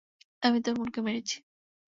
আমি 0.43 0.57
তোর 0.61 0.73
বোনকে 0.77 0.99
মেরেছি। 1.01 1.37